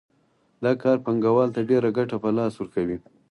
دا 0.63 0.71
کار 0.81 0.97
پانګوال 1.05 1.49
ته 1.55 1.61
ډېره 1.69 1.89
ګټه 1.97 2.15
په 2.23 2.29
لاس 2.37 2.53
ورکوي 2.57 2.97